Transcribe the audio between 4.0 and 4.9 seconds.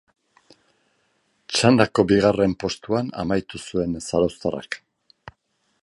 zarauztarrak.